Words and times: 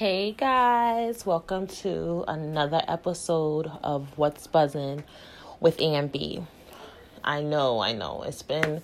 Hey 0.00 0.32
guys, 0.32 1.26
welcome 1.26 1.66
to 1.66 2.24
another 2.26 2.80
episode 2.88 3.70
of 3.84 4.16
What's 4.16 4.46
Buzzing 4.46 5.04
with 5.60 5.76
Ambi. 5.76 6.46
I 7.22 7.42
know, 7.42 7.80
I 7.80 7.92
know, 7.92 8.22
it's 8.22 8.40
been 8.40 8.82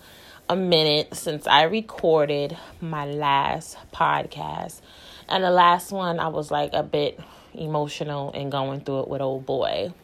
a 0.50 0.54
minute 0.54 1.16
since 1.16 1.46
I 1.46 1.62
recorded 1.62 2.58
my 2.82 3.06
last 3.06 3.78
podcast. 3.94 4.82
And 5.26 5.42
the 5.42 5.50
last 5.50 5.90
one, 5.90 6.20
I 6.20 6.28
was 6.28 6.50
like 6.50 6.74
a 6.74 6.82
bit 6.82 7.18
emotional 7.54 8.30
and 8.34 8.52
going 8.52 8.80
through 8.80 9.04
it 9.04 9.08
with 9.08 9.22
old 9.22 9.46
boy. 9.46 9.94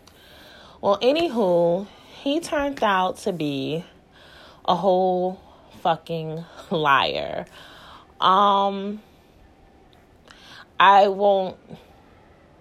Well, 0.80 0.98
anywho, 1.00 1.88
he 2.22 2.40
turned 2.40 2.82
out 2.82 3.18
to 3.18 3.34
be 3.34 3.84
a 4.64 4.74
whole 4.74 5.38
fucking 5.82 6.42
liar. 6.70 7.44
Um, 8.18 9.02
I 10.82 11.06
won't 11.06 11.56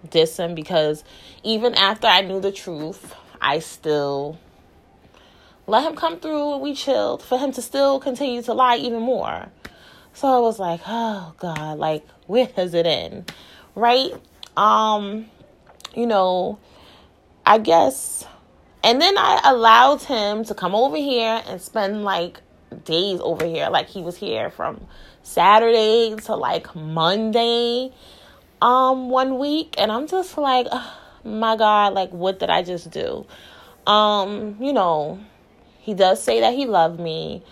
diss 0.08 0.36
him 0.36 0.54
because 0.54 1.02
even 1.42 1.74
after 1.74 2.06
I 2.06 2.20
knew 2.20 2.38
the 2.38 2.52
truth, 2.52 3.16
I 3.40 3.58
still 3.58 4.38
let 5.66 5.82
him 5.82 5.96
come 5.96 6.20
through 6.20 6.52
and 6.52 6.62
we 6.62 6.72
chilled 6.72 7.20
for 7.20 7.36
him 7.36 7.50
to 7.50 7.60
still 7.60 7.98
continue 7.98 8.40
to 8.42 8.54
lie 8.54 8.76
even 8.76 9.02
more. 9.02 9.48
So 10.14 10.28
I 10.28 10.38
was 10.38 10.60
like, 10.60 10.82
oh 10.86 11.34
God, 11.38 11.78
like 11.78 12.06
where 12.28 12.46
does 12.46 12.74
it 12.74 12.86
end? 12.86 13.32
Right? 13.74 14.12
Um, 14.56 15.26
you 15.92 16.06
know, 16.06 16.60
I 17.44 17.58
guess 17.58 18.24
and 18.84 19.00
then 19.00 19.18
I 19.18 19.40
allowed 19.42 20.02
him 20.04 20.44
to 20.44 20.54
come 20.54 20.76
over 20.76 20.96
here 20.96 21.42
and 21.48 21.60
spend 21.60 22.04
like 22.04 22.40
days 22.84 23.18
over 23.20 23.44
here. 23.44 23.68
Like 23.68 23.88
he 23.88 24.00
was 24.00 24.16
here 24.16 24.48
from 24.48 24.86
Saturday 25.22 26.14
to 26.24 26.34
like 26.34 26.74
Monday 26.74 27.92
um 28.60 29.08
one 29.08 29.38
week 29.38 29.74
and 29.78 29.90
I'm 29.90 30.06
just 30.06 30.36
like 30.36 30.66
oh, 30.70 31.00
my 31.24 31.56
god 31.56 31.94
like 31.94 32.10
what 32.10 32.38
did 32.38 32.50
I 32.50 32.62
just 32.62 32.90
do? 32.90 33.26
Um 33.86 34.56
you 34.60 34.72
know 34.72 35.20
he 35.80 35.94
does 35.94 36.22
say 36.22 36.40
that 36.40 36.54
he 36.54 36.66
loved 36.66 37.00
me. 37.00 37.42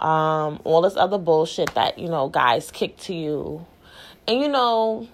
Um 0.00 0.60
all 0.64 0.80
this 0.82 0.96
other 0.96 1.18
bullshit 1.18 1.74
that 1.74 1.98
you 1.98 2.08
know 2.08 2.28
guys 2.28 2.70
kick 2.70 2.96
to 2.98 3.14
you. 3.14 3.64
And 4.26 4.40
you 4.40 4.48
know 4.48 5.08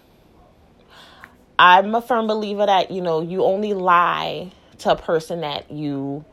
I'm 1.59 1.95
a 1.95 2.03
firm 2.03 2.27
believer 2.27 2.67
that 2.67 2.91
you 2.91 3.01
know 3.01 3.21
you 3.21 3.45
only 3.45 3.75
lie 3.75 4.53
to 4.79 4.93
a 4.93 4.97
person 4.97 5.43
that 5.43 5.71
you 5.71 6.25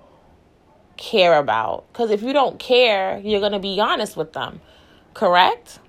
care 0.98 1.38
about. 1.38 1.86
Because 1.92 2.10
if 2.10 2.22
you 2.22 2.32
don't 2.34 2.58
care 2.58 3.20
you're 3.20 3.42
going 3.42 3.52
to 3.52 3.60
be 3.60 3.80
honest 3.80 4.16
with 4.16 4.34
them 4.34 4.62
correct 5.14 5.80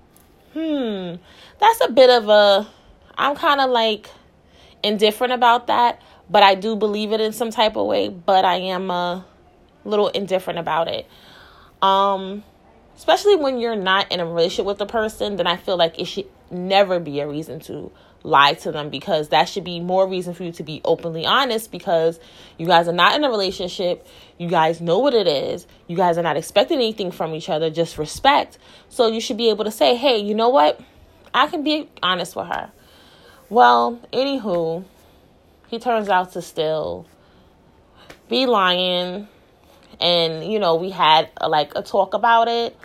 hmm 0.53 1.15
that's 1.59 1.81
a 1.81 1.91
bit 1.91 2.09
of 2.09 2.29
a 2.29 2.67
I'm 3.17 3.35
kind 3.35 3.61
of 3.61 3.69
like 3.69 4.09
indifferent 4.83 5.33
about 5.33 5.67
that, 5.67 6.01
but 6.29 6.43
I 6.43 6.55
do 6.55 6.75
believe 6.75 7.11
it 7.11 7.21
in 7.21 7.31
some 7.31 7.51
type 7.51 7.75
of 7.75 7.85
way, 7.87 8.09
but 8.09 8.43
I 8.43 8.55
am 8.55 8.89
a 8.89 9.25
little 9.85 10.09
indifferent 10.09 10.59
about 10.59 10.87
it. 10.87 11.07
Um 11.81 12.43
especially 12.95 13.35
when 13.35 13.59
you're 13.59 13.75
not 13.75 14.11
in 14.11 14.19
a 14.19 14.25
relationship 14.25 14.65
with 14.65 14.77
the 14.77 14.85
person, 14.85 15.35
then 15.37 15.47
I 15.47 15.57
feel 15.57 15.77
like 15.77 15.99
it 15.99 16.05
should 16.05 16.27
never 16.51 16.99
be 16.99 17.19
a 17.19 17.27
reason 17.27 17.59
to 17.61 17.91
lie 18.23 18.53
to 18.53 18.71
them 18.71 18.89
because 18.89 19.29
that 19.29 19.45
should 19.49 19.63
be 19.63 19.79
more 19.79 20.07
reason 20.07 20.33
for 20.33 20.43
you 20.43 20.51
to 20.53 20.63
be 20.63 20.81
openly 20.85 21.25
honest 21.25 21.71
because 21.71 22.19
you 22.57 22.65
guys 22.65 22.87
are 22.87 22.93
not 22.93 23.15
in 23.15 23.23
a 23.23 23.29
relationship. 23.29 24.07
You 24.37 24.49
guys 24.49 24.81
know 24.81 24.99
what 24.99 25.13
it 25.13 25.27
is. 25.27 25.67
You 25.87 25.97
guys 25.97 26.17
are 26.17 26.23
not 26.23 26.37
expecting 26.37 26.77
anything 26.77 27.11
from 27.11 27.35
each 27.35 27.49
other, 27.49 27.69
just 27.69 27.97
respect. 27.97 28.57
So 28.89 29.07
you 29.07 29.19
should 29.19 29.37
be 29.37 29.49
able 29.49 29.65
to 29.65 29.71
say, 29.71 29.95
"Hey, 29.95 30.17
you 30.17 30.33
know 30.33 30.49
what? 30.49 30.79
I 31.33 31.47
can 31.47 31.63
be 31.63 31.89
honest 32.01 32.35
with 32.35 32.47
her." 32.47 32.71
Well, 33.49 33.99
anywho, 34.11 34.83
he 35.67 35.79
turns 35.79 36.09
out 36.09 36.33
to 36.33 36.41
still 36.41 37.05
be 38.29 38.45
lying. 38.45 39.27
And, 39.99 40.51
you 40.51 40.59
know, 40.59 40.75
we 40.75 40.89
had 40.89 41.29
like 41.41 41.73
a 41.75 41.83
talk 41.83 42.13
about 42.13 42.47
it. 42.47 42.75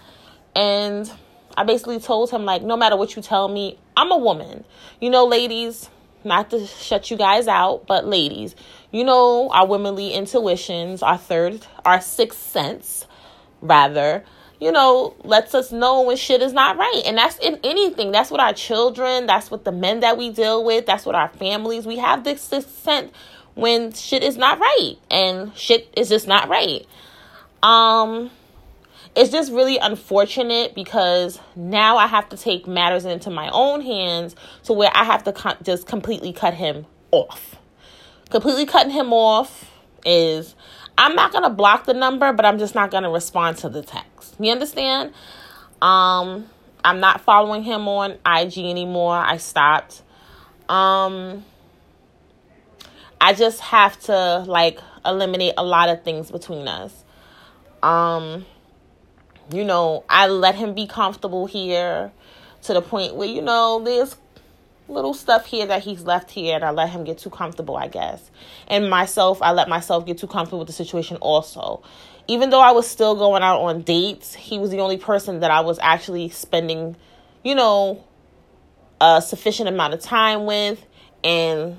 And 0.55 1.11
I 1.59 1.65
basically 1.65 1.99
told 1.99 2.31
him, 2.31 2.45
like, 2.45 2.63
no 2.63 2.77
matter 2.77 2.97
what 2.97 3.17
you 3.17 3.23
tell 3.23 3.49
me, 3.49 3.79
I'm 3.97 4.11
a 4.13 4.17
woman. 4.17 4.65
You 5.01 5.11
know, 5.11 5.27
ladies, 5.27 5.91
not 6.25 6.51
to 6.51 6.67
shut 6.67 7.11
you 7.11 7.17
guys 7.17 7.49
out, 7.49 7.87
but 7.87 8.07
ladies, 8.07 8.55
you 8.93 9.05
know 9.05 9.51
our 9.51 9.67
womanly 9.67 10.13
intuitions, 10.13 11.03
our 11.03 11.19
third, 11.19 11.67
our 11.85 12.01
sixth 12.01 12.41
sense, 12.41 13.07
rather 13.61 14.25
you 14.61 14.73
know, 14.73 15.15
lets 15.23 15.55
us 15.55 15.71
know 15.71 16.03
when 16.03 16.17
shit 16.17 16.43
is 16.43 16.53
not 16.53 16.77
right. 16.77 17.03
And 17.07 17.17
that's 17.17 17.39
in 17.39 17.61
anything. 17.63 18.11
That's 18.11 18.31
what 18.31 18.41
our 18.41 18.53
children, 18.53 19.27
that's 19.27 19.51
what 19.51 19.65
the 19.65 19.73
men 19.73 20.01
that 20.01 20.19
we 20.19 20.31
deal 20.31 20.65
with, 20.65 20.85
that's 20.85 21.07
what 21.07 21.15
our 21.15 21.29
families, 21.29 21.87
we 21.87 21.99
have 21.99 22.25
this 22.25 22.43
sixth 22.43 22.83
sense 22.83 23.13
when 23.55 23.93
shit 23.93 24.23
is 24.23 24.37
not 24.37 24.59
right 24.59 24.95
and 25.11 25.57
shit 25.57 25.93
is 25.97 26.09
just 26.09 26.27
not 26.27 26.49
right. 26.49 26.87
Um 27.63 28.31
it's 29.15 29.31
just 29.31 29.53
really 29.53 29.79
unfortunate 29.79 30.75
because 30.75 31.41
now 31.57 31.97
I 31.97 32.07
have 32.07 32.29
to 32.31 32.37
take 32.37 32.67
matters 32.67 33.05
into 33.05 33.31
my 33.31 33.49
own 33.51 33.81
hands 33.81 34.37
to 34.65 34.73
where 34.73 34.91
I 34.95 35.05
have 35.05 35.25
to 35.25 35.57
just 35.63 35.87
completely 35.87 36.33
cut 36.33 36.55
him 36.55 36.87
off. 37.11 37.57
Completely 38.31 38.67
cutting 38.67 38.93
him 38.93 39.13
off 39.13 39.71
is 40.05 40.55
I'm 40.97 41.15
not 41.15 41.33
going 41.33 41.45
to 41.45 41.51
block 41.51 41.87
the 41.87 41.95
number, 41.95 42.33
but 42.33 42.45
I'm 42.45 42.59
just 42.59 42.75
not 42.75 42.91
going 42.91 43.05
to 43.05 43.09
respond 43.09 43.57
to 43.59 43.69
the 43.69 43.83
text. 43.83 44.35
You 44.39 44.53
understand? 44.53 45.13
Um, 45.81 46.49
I'm 46.85 47.01
not 47.01 47.21
following 47.21 47.63
him 47.63 47.89
on 47.89 48.13
IG 48.27 48.59
anymore. 48.59 49.17
I 49.17 49.37
stopped. 49.39 50.03
Um, 50.69 51.45
I 53.21 53.33
just 53.33 53.61
have 53.61 53.99
to 54.03 54.45
like 54.47 54.79
eliminate 55.05 55.55
a 55.57 55.65
lot 55.65 55.89
of 55.89 56.05
things 56.05 56.31
between 56.31 56.69
us. 56.69 57.05
Um, 57.83 58.45
you 59.51 59.65
know, 59.65 60.05
I 60.09 60.29
let 60.29 60.55
him 60.55 60.75
be 60.75 60.87
comfortable 60.87 61.47
here 61.47 62.13
to 62.63 62.75
the 62.75 62.83
point 62.83 63.15
where 63.15 63.29
you 63.29 63.43
know 63.43 63.83
there's 63.85 64.17
little 64.89 65.15
stuff 65.15 65.47
here 65.47 65.67
that 65.67 65.83
he's 65.83 66.03
left 66.03 66.31
here 66.31 66.55
and 66.57 66.65
I 66.65 66.71
let 66.71 66.91
him 66.91 67.05
get 67.05 67.19
too 67.19 67.31
comfortable, 67.31 67.77
I 67.77 67.89
guess. 67.89 68.31
And 68.67 68.89
myself, 68.89 69.41
I 69.43 69.53
let 69.53 69.69
myself 69.69 70.07
get 70.07 70.19
too 70.19 70.27
comfortable 70.27 70.61
with 70.61 70.69
the 70.69 70.73
situation 70.73 71.19
also. 71.19 71.83
Even 72.27 72.51
though 72.51 72.61
I 72.61 72.73
was 72.73 72.87
still 72.87 73.15
going 73.15 73.43
out 73.43 73.61
on 73.61 73.83
dates, 73.83 74.35
he 74.35 74.59
was 74.59 74.71
the 74.71 74.81
only 74.81 74.99
person 74.99 75.41
that 75.41 75.51
I 75.51 75.61
was 75.61 75.79
actually 75.81 76.29
spending, 76.31 76.97
you 77.43 77.55
know, 77.55 78.05
a 79.01 79.23
sufficient 79.23 79.69
amount 79.69 79.95
of 79.95 80.01
time 80.01 80.45
with 80.45 80.85
and 81.23 81.77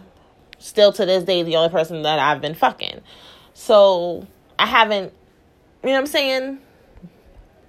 still 0.58 0.92
to 0.94 1.06
this 1.06 1.24
day 1.24 1.44
the 1.44 1.56
only 1.56 1.70
person 1.70 2.02
that 2.04 2.20
I've 2.20 2.42
been 2.42 2.56
fucking. 2.56 3.02
So, 3.54 4.28
I 4.58 4.66
haven't 4.66 5.14
you 5.84 5.90
know 5.90 5.94
what 5.94 6.00
I'm 6.00 6.08
saying, 6.08 6.60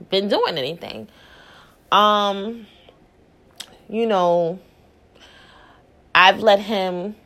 been 0.09 0.29
doing 0.29 0.57
anything. 0.57 1.09
Um 1.93 2.67
you 3.89 4.07
know, 4.07 4.61
I've 6.15 6.41
let 6.41 6.61
him 6.61 7.17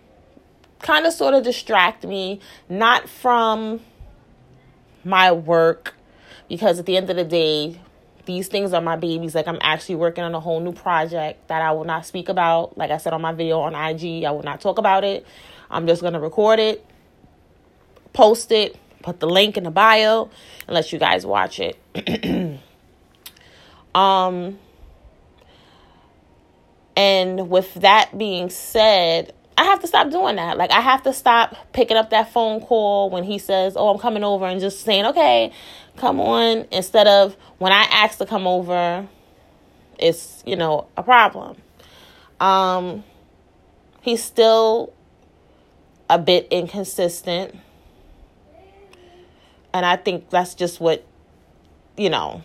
kind 0.80 1.06
of 1.06 1.12
sort 1.12 1.34
of 1.34 1.44
distract 1.44 2.04
me, 2.04 2.40
not 2.68 3.08
from 3.08 3.80
my 5.04 5.30
work, 5.32 5.94
because 6.48 6.78
at 6.78 6.86
the 6.86 6.96
end 6.96 7.10
of 7.10 7.16
the 7.16 7.24
day, 7.24 7.80
these 8.24 8.48
things 8.48 8.72
are 8.72 8.80
my 8.80 8.96
babies. 8.96 9.34
Like 9.34 9.46
I'm 9.46 9.58
actually 9.60 9.96
working 9.96 10.24
on 10.24 10.34
a 10.34 10.40
whole 10.40 10.60
new 10.60 10.72
project 10.72 11.48
that 11.48 11.62
I 11.62 11.72
will 11.72 11.84
not 11.84 12.06
speak 12.06 12.28
about. 12.28 12.76
Like 12.78 12.90
I 12.90 12.96
said 12.96 13.12
on 13.12 13.20
my 13.20 13.32
video 13.32 13.60
on 13.60 13.74
IG, 13.74 14.24
I 14.24 14.30
will 14.30 14.42
not 14.42 14.60
talk 14.60 14.78
about 14.78 15.04
it. 15.04 15.26
I'm 15.70 15.86
just 15.86 16.02
gonna 16.02 16.20
record 16.20 16.58
it, 16.58 16.84
post 18.12 18.52
it, 18.52 18.76
put 19.04 19.20
the 19.20 19.28
link 19.28 19.56
in 19.56 19.64
the 19.64 19.70
bio, 19.70 20.30
and 20.66 20.74
let 20.74 20.92
you 20.92 20.98
guys 20.98 21.24
watch 21.24 21.60
it. 21.60 21.78
um 23.94 24.58
and 26.96 27.48
with 27.50 27.74
that 27.74 28.16
being 28.16 28.50
said, 28.50 29.32
I 29.56 29.64
have 29.64 29.80
to 29.80 29.86
stop 29.86 30.10
doing 30.10 30.36
that. 30.36 30.56
Like 30.56 30.70
I 30.70 30.80
have 30.80 31.02
to 31.04 31.12
stop 31.12 31.56
picking 31.72 31.96
up 31.96 32.10
that 32.10 32.32
phone 32.32 32.60
call 32.60 33.10
when 33.10 33.24
he 33.24 33.38
says, 33.38 33.74
"Oh, 33.76 33.88
I'm 33.88 33.98
coming 33.98 34.24
over," 34.24 34.46
and 34.46 34.60
just 34.60 34.80
saying, 34.80 35.06
"Okay, 35.06 35.52
come 35.96 36.20
on," 36.20 36.66
instead 36.70 37.06
of 37.06 37.36
when 37.58 37.72
I 37.72 37.82
ask 37.90 38.18
to 38.18 38.26
come 38.26 38.46
over, 38.46 39.06
it's 39.98 40.42
you 40.46 40.56
know 40.56 40.88
a 40.96 41.02
problem. 41.02 41.56
Um, 42.40 43.04
he's 44.00 44.22
still 44.22 44.92
a 46.10 46.18
bit 46.18 46.48
inconsistent, 46.50 47.56
and 49.74 49.84
I 49.84 49.96
think 49.96 50.30
that's 50.30 50.54
just 50.54 50.80
what 50.80 51.04
you 51.96 52.08
know 52.08 52.42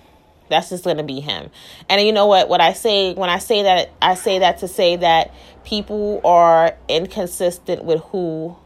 that's 0.49 0.69
just 0.69 0.83
going 0.83 0.97
to 0.97 1.03
be 1.03 1.19
him. 1.19 1.51
And 1.87 2.01
you 2.01 2.11
know 2.11 2.25
what? 2.25 2.49
What 2.49 2.59
I 2.59 2.73
say 2.73 3.13
when 3.13 3.29
I 3.29 3.37
say 3.37 3.63
that, 3.63 3.91
I 4.01 4.15
say 4.15 4.39
that 4.39 4.57
to 4.59 4.67
say 4.67 4.95
that 4.97 5.31
people 5.63 6.21
are 6.25 6.75
inconsistent 6.87 7.83
with 7.83 8.01
who 8.05 8.57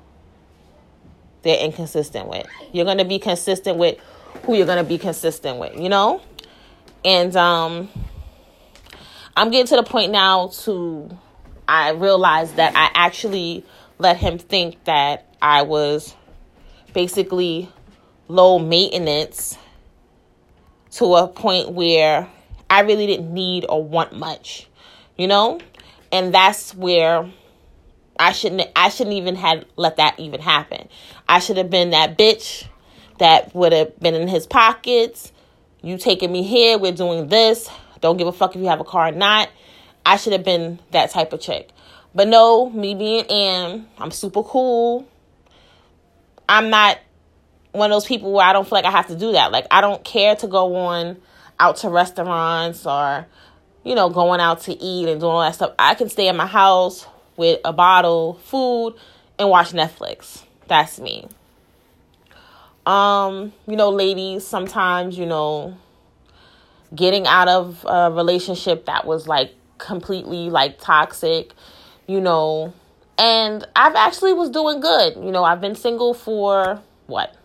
they're 1.42 1.60
inconsistent 1.60 2.30
with. 2.30 2.48
You're 2.72 2.86
going 2.86 3.00
to 3.00 3.06
be 3.06 3.20
consistent 3.20 3.78
with 3.78 4.00
who 4.46 4.56
you're 4.56 4.66
going 4.66 4.82
to 4.82 4.88
be 4.88 4.98
consistent 4.98 5.60
with, 5.60 5.78
you 5.78 5.90
know? 5.90 6.22
And 7.04 7.36
um 7.36 7.90
I'm 9.36 9.52
getting 9.52 9.68
to 9.68 9.76
the 9.76 9.84
point 9.84 10.12
now 10.12 10.48
to 10.64 11.10
I 11.68 11.92
realize 11.92 12.54
that 12.54 12.76
I 12.76 12.92
actually 12.94 13.66
let 13.98 14.18
him 14.18 14.38
think 14.38 14.84
that 14.86 15.28
I 15.42 15.64
was 15.64 16.16
basically 16.94 17.70
low 18.34 18.58
maintenance 18.58 19.58
to 20.90 21.16
a 21.16 21.28
point 21.28 21.72
where 21.72 22.28
I 22.68 22.82
really 22.82 23.06
didn't 23.06 23.32
need 23.32 23.66
or 23.70 23.84
want 23.84 24.14
much, 24.18 24.68
you 25.16 25.28
know? 25.28 25.60
And 26.12 26.34
that's 26.34 26.74
where 26.74 27.30
I 28.20 28.32
shouldn't 28.32 28.64
I 28.76 28.90
shouldn't 28.90 29.16
even 29.16 29.36
have 29.36 29.66
let 29.76 29.98
that 29.98 30.20
even 30.20 30.42
happen. 30.42 30.90
I 31.30 31.40
should 31.40 31.58
have 31.58 31.70
been 31.70 31.92
that 31.92 32.18
bitch 32.18 32.66
that 33.20 33.54
would 33.54 33.72
have 33.72 34.00
been 34.00 34.16
in 34.16 34.28
his 34.28 34.48
pockets. 34.48 35.32
You 35.84 36.00
taking 36.00 36.32
me 36.32 36.42
here, 36.42 36.80
we're 36.80 36.92
doing 36.92 37.28
this. 37.28 37.70
Don't 38.02 38.18
give 38.18 38.28
a 38.28 38.32
fuck 38.32 38.56
if 38.56 38.62
you 38.62 38.68
have 38.68 38.80
a 38.80 38.84
car 38.84 39.10
or 39.10 39.12
not. 39.12 39.50
I 40.06 40.18
should 40.18 40.34
have 40.34 40.44
been 40.44 40.80
that 40.92 41.12
type 41.12 41.34
of 41.34 41.40
chick. 41.40 41.70
But 42.16 42.28
no, 42.28 42.70
me 42.72 42.96
being 42.96 43.26
Ann, 43.26 43.88
I'm 44.00 44.12
super 44.12 44.42
cool. 44.42 45.08
I'm 46.50 46.70
not 46.70 47.00
one 47.74 47.92
of 47.92 47.96
those 47.96 48.06
people 48.06 48.32
where 48.32 48.46
I 48.46 48.54
don't 48.54 48.64
feel 48.64 48.78
like 48.78 48.86
I 48.86 48.92
have 48.92 49.08
to 49.08 49.16
do 49.16 49.34
that. 49.34 49.52
Like 49.52 49.68
I 49.70 49.82
don't 49.82 50.04
care 50.04 50.36
to 50.38 50.48
go 50.48 50.76
on 50.76 51.18
out 51.60 51.78
to 51.78 51.90
restaurants 51.90 52.86
or 52.86 53.28
you 53.84 53.96
know 53.96 54.10
going 54.10 54.40
out 54.40 54.62
to 54.62 54.74
eat 54.74 55.10
and 55.10 55.20
doing 55.20 55.32
all 55.32 55.42
that 55.42 55.56
stuff. 55.56 55.74
I 55.78 55.96
can 55.96 56.10
stay 56.10 56.28
in 56.28 56.38
my 56.38 56.48
house 56.48 57.06
with 57.36 57.60
a 57.66 57.74
bottle, 57.74 58.36
food, 58.46 58.96
and 59.38 59.50
watch 59.50 59.72
Netflix. 59.72 60.44
That's 60.68 61.00
me. 61.00 61.28
Um, 62.86 63.54
you 63.68 63.76
know, 63.76 63.90
ladies, 63.90 64.46
sometimes, 64.46 65.18
you 65.18 65.26
know, 65.26 65.78
getting 66.94 67.26
out 67.26 67.48
of 67.48 67.86
a 67.88 68.12
relationship 68.12 68.86
that 68.86 69.06
was 69.06 69.28
like 69.28 69.54
completely 69.78 70.50
like 70.50 70.80
toxic, 70.80 71.54
you 72.08 72.20
know, 72.20 72.74
and 73.18 73.66
I've 73.76 73.96
actually 73.96 74.34
was 74.34 74.50
doing 74.50 74.80
good. 74.80 75.16
You 75.16 75.32
know, 75.32 75.44
I've 75.44 75.62
been 75.62 75.76
single 75.76 76.14
for 76.14 76.82
what? 77.08 77.36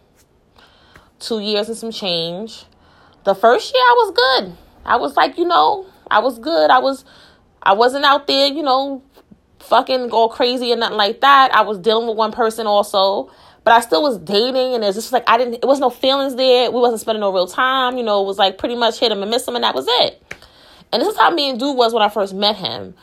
2 1.20 1.41
years 1.41 1.69
and 1.69 1.76
some 1.76 1.91
change. 1.91 2.65
The 3.25 3.35
first 3.35 3.75
year 3.75 3.82
I 3.82 3.94
was 3.99 4.15
good. 4.15 4.56
I 4.85 4.97
was 4.97 5.17
like, 5.17 5.37
you 5.38 5.44
know, 5.44 5.87
I 6.11 6.20
was 6.20 6.38
good. 6.38 6.70
I 6.70 6.79
was 6.79 7.05
I 7.62 7.73
wasn't 7.75 8.05
out 8.05 8.26
there, 8.26 8.49
you 8.49 8.62
know, 8.62 9.03
fucking 9.59 10.09
go 10.09 10.29
crazy 10.29 10.73
and 10.73 10.81
nothing 10.81 10.97
like 10.97 11.20
that. 11.20 11.55
I 11.55 11.62
was 11.62 11.79
dealing 11.79 12.09
with 12.09 12.17
one 12.17 12.32
person 12.32 12.67
also, 12.67 13.31
but 13.65 13.73
I 13.73 13.81
still 13.81 14.03
was 14.03 14.19
dating 14.19 14.75
and 14.75 14.85
it's 14.85 14.97
just 14.97 15.12
like 15.12 15.25
I 15.26 15.37
didn't 15.37 15.55
it 15.55 15.67
was 15.67 15.81
no 15.81 15.91
feelings 15.91 16.37
there. 16.37 16.70
We 16.70 16.81
wasn't 16.81 17.00
spending 17.00 17.21
no 17.21 17.32
real 17.32 17.47
time, 17.47 17.99
you 17.99 18.05
know, 18.05 18.23
it 18.23 18.26
was 18.26 18.38
like 18.38 18.59
pretty 18.59 18.76
much 18.76 18.99
hit 18.99 19.12
him 19.12 19.23
and 19.23 19.31
miss 19.31 19.47
him 19.47 19.56
and 19.56 19.64
that 19.64 19.75
was 19.75 19.87
it. 19.88 20.23
And 20.93 21.03
this 21.03 21.09
is 21.09 21.19
how 21.19 21.31
me 21.31 21.50
and 21.50 21.61
Dude 21.61 21.76
was 21.76 21.93
when 21.93 22.03
I 22.03 22.09
first 22.09 22.35
met 22.35 22.56
him. 22.56 22.94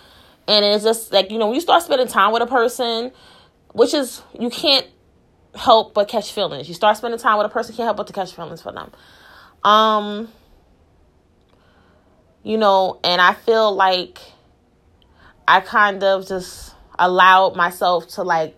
And 0.48 0.66
it's 0.66 0.84
just 0.84 1.12
like, 1.12 1.32
you 1.32 1.38
know, 1.38 1.48
when 1.48 1.56
you 1.56 1.62
start 1.62 1.84
spending 1.84 2.08
time 2.08 2.32
with 2.32 2.42
a 2.42 2.48
person, 2.48 3.12
which 3.74 3.94
is 3.94 4.22
you 4.40 4.50
can't 4.50 4.88
help 5.56 5.94
but 5.94 6.08
catch 6.08 6.32
feelings. 6.32 6.68
You 6.68 6.74
start 6.74 6.98
spending 6.98 7.20
time 7.20 7.38
with 7.38 7.48
a 7.48 7.50
person, 7.50 7.76
can't 7.76 7.88
help 7.88 7.98
but 7.98 8.08
to 8.08 8.14
catch 8.14 8.34
feelings 8.34 8.62
for 8.62 8.72
them. 8.72 8.92
Um 9.64 10.30
you 12.44 12.58
know, 12.58 13.00
and 13.04 13.20
I 13.20 13.34
feel 13.34 13.74
like 13.74 14.20
I 15.48 15.62
kind 15.62 16.04
of 16.04 16.28
just 16.28 16.76
allowed 16.98 17.56
myself 17.56 18.08
to 18.10 18.24
like 18.24 18.58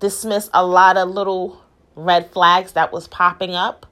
dismiss 0.00 0.50
a 0.52 0.66
lot 0.66 0.96
of 0.96 1.08
little 1.08 1.62
red 1.94 2.30
flags 2.32 2.72
that 2.72 2.92
was 2.92 3.06
popping 3.06 3.54
up 3.54 3.86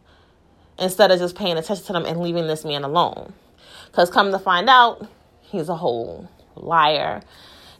instead 0.78 1.10
of 1.10 1.18
just 1.18 1.36
paying 1.36 1.56
attention 1.56 1.84
to 1.86 1.92
them 1.92 2.04
and 2.04 2.20
leaving 2.20 2.46
this 2.46 2.64
man 2.64 2.84
alone. 2.84 3.32
Because 3.86 4.10
come 4.10 4.32
to 4.32 4.38
find 4.38 4.68
out, 4.68 5.06
he's 5.40 5.68
a 5.68 5.76
whole 5.76 6.28
liar. 6.56 7.22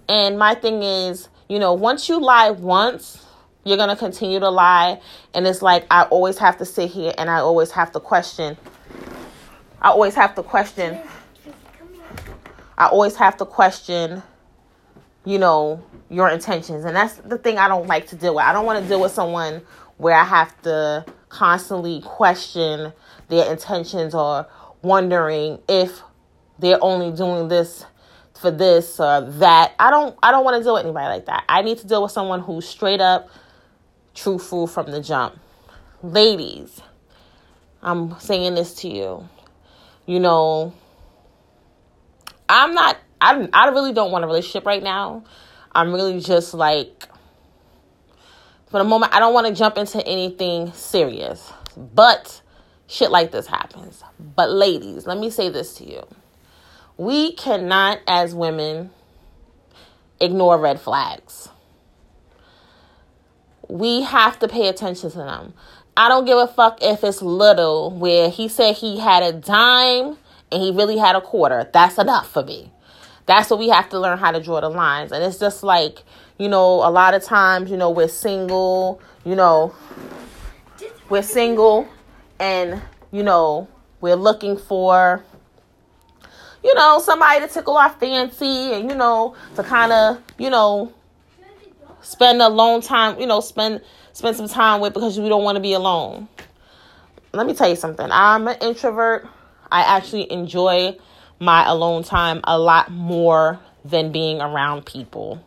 And 0.09 0.39
my 0.39 0.55
thing 0.55 0.83
is, 0.83 1.29
you 1.49 1.59
know, 1.59 1.73
once 1.73 2.09
you 2.09 2.21
lie 2.21 2.50
once, 2.50 3.25
you're 3.65 3.77
going 3.77 3.89
to 3.91 3.97
continue 3.97 4.41
to 4.41 4.50
lie. 4.50 5.00
And 5.35 5.47
it's 5.47 5.62
like, 5.62 5.87
I 5.91 6.05
always 6.05 6.39
have 6.39 6.59
to 6.59 6.65
sit 6.65 6.91
here 6.91 7.12
and 7.19 7.29
I 7.29 7.39
always 7.39 7.71
have 7.73 7.93
to 7.93 8.00
question. 8.00 8.56
I 9.81 9.91
always 9.91 10.15
have 10.15 10.35
to 10.35 10.43
question 10.43 10.99
I 12.79 12.87
always 12.87 13.17
have 13.17 13.37
to 13.39 13.45
question, 13.45 14.23
you 15.25 15.41
know, 15.41 15.85
your 16.09 16.31
intentions. 16.31 16.85
And 16.85 16.95
that's 16.95 17.15
the 17.17 17.37
thing 17.37 17.59
I 17.59 17.67
don't 17.67 17.89
like 17.89 18.06
to 18.09 18.17
deal 18.17 18.37
with. 18.37 18.45
I 18.45 18.53
don't 18.53 18.65
want 18.65 18.81
to 18.81 18.89
deal 18.89 19.00
with 19.00 19.11
someone 19.11 19.62
where 19.97 20.15
I 20.15 20.23
have 20.23 20.62
to 20.62 21.05
constantly 21.29 22.00
question 22.03 22.93
their 23.27 23.50
intentions 23.50 24.15
or 24.15 24.47
wondering 24.83 25.59
if 25.69 26.03
they're 26.61 26.79
only 26.81 27.11
doing 27.11 27.49
this 27.49 27.85
for 28.40 28.50
this 28.50 29.00
or 29.00 29.23
that. 29.23 29.75
I 29.79 29.90
don't 29.90 30.17
I 30.23 30.31
don't 30.31 30.44
want 30.44 30.56
to 30.58 30.62
deal 30.62 30.75
with 30.75 30.85
anybody 30.85 31.06
like 31.06 31.26
that. 31.26 31.44
I 31.49 31.62
need 31.62 31.79
to 31.79 31.87
deal 31.87 32.02
with 32.02 32.12
someone 32.12 32.40
who's 32.40 32.67
straight 32.67 33.00
up 33.00 33.29
truthful 34.14 34.67
from 34.67 34.90
the 34.90 35.00
jump. 35.00 35.38
Ladies, 36.02 36.81
I'm 37.82 38.19
saying 38.20 38.55
this 38.55 38.75
to 38.75 38.88
you. 38.88 39.29
You 40.06 40.20
know, 40.20 40.73
I'm 42.49 42.75
not. 42.75 42.99
I 43.20 43.49
I 43.52 43.69
really 43.69 43.93
don't 43.93 44.12
want 44.12 44.25
a 44.25 44.26
relationship 44.26 44.64
right 44.64 44.82
now. 44.82 45.25
I'm 45.73 45.93
really 45.93 46.20
just 46.20 46.55
like 46.55 47.08
for 48.70 48.79
the 48.79 48.85
moment. 48.85 49.14
I 49.14 49.19
don't 49.19 49.35
want 49.35 49.46
to 49.49 49.55
jump 49.55 49.76
into 49.76 50.05
anything 50.06 50.73
serious, 50.73 51.52
but 51.76 52.40
shit 52.87 53.11
like 53.11 53.32
this 53.32 53.46
happens. 53.46 54.02
But 54.19 54.50
ladies, 54.50 55.06
let 55.06 55.19
me 55.19 55.31
say 55.31 55.49
this 55.49 55.75
to 55.75 55.88
you: 55.88 56.06
we 56.99 57.33
cannot, 57.33 58.00
as 58.06 58.35
women, 58.35 58.91
ignore 60.21 60.59
red 60.59 60.81
flags. 60.81 61.49
We 63.69 64.03
have 64.03 64.39
to 64.41 64.49
pay 64.49 64.69
attention 64.69 65.11
to 65.12 65.19
them. 65.19 65.55
I 65.97 66.09
don't 66.09 66.25
give 66.25 66.39
a 66.39 66.49
fuck 66.49 66.83
if 66.83 67.05
it's 67.05 67.23
little, 67.23 67.91
where 67.91 68.31
he 68.31 68.49
said 68.49 68.77
he 68.77 68.99
had 68.99 69.23
a 69.23 69.33
dime 69.33 70.19
and 70.50 70.62
he 70.62 70.73
really 70.73 70.99
had 70.99 71.15
a 71.17 71.21
quarter, 71.21 71.69
that's 71.73 71.99
enough 71.99 72.31
for 72.31 72.43
me. 72.43 72.73
That's 73.27 73.50
what 73.50 73.59
we 73.59 73.69
have 73.69 73.89
to 73.91 74.00
learn 74.00 74.19
how 74.19 74.33
to 74.33 74.41
draw 74.41 74.61
the 74.61 74.71
lines. 74.71 75.12
And 75.12 75.23
it's 75.23 75.39
just 75.39 75.62
like, 75.62 76.03
you 76.39 76.49
know, 76.49 76.87
a 76.87 76.91
lot 76.91 77.15
of 77.15 77.23
times, 77.23 77.71
you 77.71 77.77
know, 77.77 77.91
we're 77.91 78.09
single, 78.09 79.00
you 79.25 79.35
know, 79.35 79.75
we're 81.11 81.23
single 81.23 81.87
and, 82.41 82.81
you 83.12 83.23
know, 83.23 83.69
we're 84.00 84.17
looking 84.17 84.56
for, 84.56 85.25
you 86.63 86.75
know, 86.75 86.99
somebody 86.99 87.47
to 87.47 87.53
tickle 87.53 87.77
our 87.77 87.91
fancy 87.91 88.73
and, 88.73 88.91
you 88.91 88.97
know, 88.97 89.35
to 89.57 89.63
kind 89.63 89.93
of, 89.93 90.23
you 90.39 90.50
know, 90.50 90.93
spend 92.03 92.43
a 92.43 92.49
long 92.49 92.81
time, 92.81 93.19
you 93.21 93.27
know, 93.27 93.41
spend 93.41 93.81
spend 94.12 94.37
some 94.37 94.49
time 94.49 94.81
with 94.81 94.95
because 94.95 95.19
we 95.19 95.29
don't 95.29 95.45
want 95.45 95.57
to 95.57 95.61
be 95.61 95.73
alone. 95.73 96.29
Let 97.33 97.47
me 97.47 97.55
tell 97.55 97.69
you 97.69 97.77
something. 97.77 98.09
I'm 98.11 98.49
an 98.49 98.57
introvert. 98.61 99.29
I 99.71 99.83
actually 99.83 100.31
enjoy 100.33 100.97
my 101.38 101.69
alone 101.69 102.03
time 102.03 102.41
a 102.45 102.59
lot 102.59 102.91
more 102.91 103.61
than 103.85 104.11
being 104.11 104.41
around 104.41 104.87
people. 104.87 105.45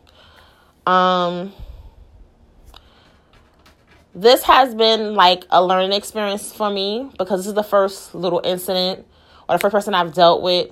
Um 0.86 1.52
this 4.14 4.42
has 4.42 4.74
been 4.74 5.14
like 5.14 5.44
a 5.50 5.64
learning 5.64 5.92
experience 5.92 6.52
for 6.52 6.68
me 6.70 7.10
because 7.18 7.40
this 7.40 7.46
is 7.46 7.54
the 7.54 7.62
first 7.62 8.14
little 8.14 8.42
incident 8.44 9.06
or 9.48 9.56
the 9.56 9.58
first 9.58 9.72
person 9.72 9.94
I've 9.94 10.12
dealt 10.12 10.42
with 10.42 10.70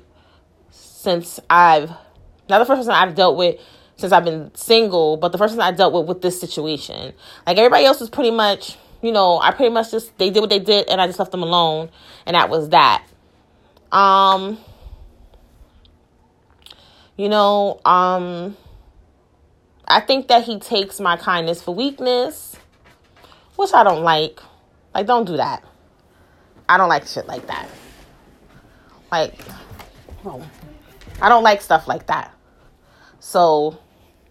since 1.01 1.41
I've 1.49 1.91
not 2.49 2.59
the 2.59 2.67
first 2.67 2.81
person 2.81 2.93
I've 2.93 3.15
dealt 3.15 3.37
with 3.37 3.59
since 3.97 4.13
I've 4.13 4.25
been 4.25 4.51
single, 4.55 5.17
but 5.17 5.33
the 5.33 5.39
first 5.39 5.53
person 5.53 5.63
I 5.63 5.73
dealt 5.73 5.95
with 5.95 6.07
with 6.07 6.21
this 6.21 6.39
situation. 6.39 7.15
Like 7.47 7.57
everybody 7.57 7.85
else 7.85 8.01
was 8.01 8.11
pretty 8.11 8.31
much, 8.31 8.77
you 9.01 9.11
know, 9.11 9.41
I 9.41 9.53
pretty 9.53 9.73
much 9.73 9.91
just 9.91 10.17
they 10.19 10.31
did 10.31 10.41
what 10.41 10.51
they 10.51 10.59
did 10.59 10.89
and 10.89 11.01
I 11.01 11.07
just 11.07 11.19
left 11.19 11.31
them 11.31 11.43
alone 11.43 11.91
and 12.27 12.35
that 12.35 12.51
was 12.51 12.69
that. 12.71 13.05
Um, 13.93 14.59
you 17.17 17.29
know, 17.29 17.81
um, 17.85 18.57
I 19.89 20.01
think 20.01 20.29
that 20.29 20.45
he 20.45 20.59
takes 20.59 21.01
my 21.01 21.17
kindness 21.17 21.63
for 21.63 21.75
weakness, 21.75 22.57
which 23.57 23.73
I 23.73 23.85
don't 23.85 24.03
like. 24.03 24.39
Like, 24.95 25.07
don't 25.07 25.25
do 25.25 25.37
that. 25.37 25.65
I 26.69 26.77
don't 26.77 26.89
like 26.89 27.07
shit 27.07 27.27
like 27.27 27.47
that. 27.47 27.69
Like, 29.11 29.35
I 31.23 31.29
don't 31.29 31.43
like 31.43 31.63
stuff 31.63 31.87
like 31.87 32.07
that. 32.07 32.35
So, 33.21 33.79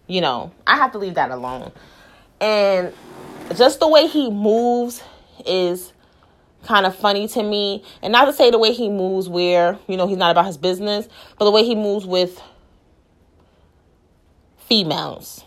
you 0.06 0.20
know, 0.20 0.52
I 0.66 0.76
have 0.76 0.92
to 0.92 0.98
leave 0.98 1.14
that 1.14 1.30
alone. 1.30 1.72
And 2.40 2.92
just 3.56 3.80
the 3.80 3.88
way 3.88 4.06
he 4.06 4.30
moves 4.30 5.02
is 5.46 5.92
kind 6.64 6.86
of 6.86 6.94
funny 6.96 7.28
to 7.28 7.42
me. 7.42 7.84
And 8.02 8.12
not 8.12 8.26
to 8.26 8.32
say 8.32 8.50
the 8.50 8.58
way 8.58 8.72
he 8.72 8.88
moves 8.88 9.28
where, 9.28 9.78
you 9.86 9.96
know, 9.96 10.06
he's 10.06 10.16
not 10.18 10.30
about 10.30 10.46
his 10.46 10.56
business, 10.56 11.08
but 11.38 11.44
the 11.44 11.50
way 11.50 11.64
he 11.64 11.74
moves 11.74 12.06
with 12.06 12.40
females. 14.66 15.44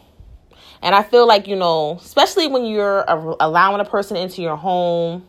And 0.82 0.94
I 0.94 1.04
feel 1.04 1.26
like, 1.26 1.48
you 1.48 1.56
know, 1.56 1.98
especially 2.02 2.48
when 2.48 2.66
you're 2.66 3.06
allowing 3.08 3.80
a 3.80 3.86
person 3.86 4.18
into 4.18 4.42
your 4.42 4.58
home, 4.58 5.26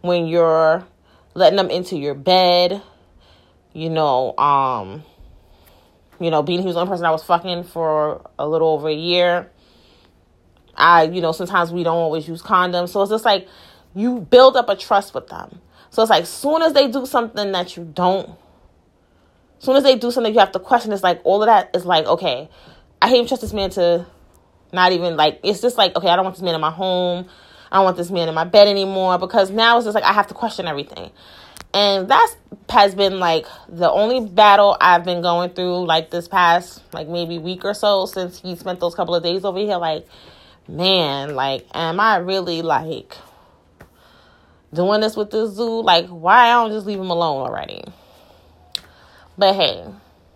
when 0.00 0.26
you're 0.26 0.84
letting 1.34 1.56
them 1.56 1.70
into 1.70 1.96
your 1.96 2.14
bed, 2.14 2.82
you 3.72 3.88
know, 3.88 4.36
um 4.36 5.04
you 6.20 6.30
know, 6.30 6.42
being 6.42 6.60
he 6.60 6.66
was 6.66 6.74
the 6.74 6.80
only 6.80 6.90
person 6.90 7.06
I 7.06 7.10
was 7.10 7.24
fucking 7.24 7.64
for 7.64 8.30
a 8.38 8.46
little 8.46 8.68
over 8.68 8.88
a 8.88 8.94
year. 8.94 9.50
I, 10.76 11.04
you 11.04 11.20
know, 11.20 11.32
sometimes 11.32 11.72
we 11.72 11.82
don't 11.82 11.96
always 11.96 12.28
use 12.28 12.42
condoms. 12.42 12.90
So 12.90 13.02
it's 13.02 13.10
just 13.10 13.24
like 13.24 13.48
you 13.94 14.20
build 14.20 14.56
up 14.56 14.68
a 14.68 14.76
trust 14.76 15.14
with 15.14 15.28
them. 15.28 15.60
So 15.90 16.02
it's 16.02 16.10
like 16.10 16.26
soon 16.26 16.62
as 16.62 16.74
they 16.74 16.88
do 16.88 17.06
something 17.06 17.52
that 17.52 17.76
you 17.76 17.84
don't, 17.84 18.30
soon 19.58 19.76
as 19.76 19.82
they 19.82 19.96
do 19.96 20.10
something 20.10 20.32
you 20.32 20.38
have 20.40 20.52
to 20.52 20.60
question, 20.60 20.92
it's 20.92 21.02
like 21.02 21.20
all 21.24 21.42
of 21.42 21.46
that 21.46 21.70
is 21.74 21.84
like, 21.84 22.06
okay, 22.06 22.48
I 23.02 23.08
hate 23.08 23.26
trust 23.26 23.40
this 23.40 23.52
man 23.52 23.70
to 23.70 24.06
not 24.72 24.92
even 24.92 25.16
like 25.16 25.40
it's 25.42 25.60
just 25.60 25.76
like, 25.78 25.96
okay, 25.96 26.08
I 26.08 26.16
don't 26.16 26.24
want 26.24 26.36
this 26.36 26.42
man 26.42 26.54
in 26.54 26.60
my 26.60 26.70
home. 26.70 27.26
I 27.72 27.76
don't 27.76 27.84
want 27.84 27.96
this 27.96 28.10
man 28.10 28.28
in 28.28 28.34
my 28.34 28.44
bed 28.44 28.68
anymore 28.68 29.18
because 29.18 29.50
now 29.50 29.78
it's 29.78 29.86
just 29.86 29.94
like 29.94 30.04
I 30.04 30.12
have 30.12 30.26
to 30.28 30.34
question 30.34 30.66
everything. 30.66 31.10
And 31.72 32.08
that 32.08 32.34
has 32.68 32.94
been 32.94 33.18
like 33.18 33.46
the 33.68 33.90
only 33.90 34.26
battle 34.26 34.76
I've 34.80 35.04
been 35.04 35.22
going 35.22 35.50
through 35.50 35.86
like 35.86 36.10
this 36.10 36.28
past 36.28 36.82
like 36.92 37.08
maybe 37.08 37.38
week 37.38 37.64
or 37.64 37.74
so 37.74 38.06
since 38.06 38.40
he 38.40 38.56
spent 38.56 38.80
those 38.80 38.94
couple 38.94 39.14
of 39.14 39.22
days 39.22 39.44
over 39.44 39.58
here 39.58 39.76
like 39.76 40.06
man, 40.68 41.34
like 41.34 41.66
am 41.74 42.00
I 42.00 42.16
really 42.16 42.62
like 42.62 43.16
doing 44.72 45.00
this 45.00 45.16
with 45.16 45.30
this 45.30 45.50
zoo? 45.54 45.82
Like 45.82 46.06
why 46.08 46.48
I 46.48 46.52
don't 46.52 46.70
just 46.70 46.86
leave 46.86 47.00
him 47.00 47.10
alone 47.10 47.46
already? 47.46 47.82
But 49.36 49.54
hey, 49.54 49.84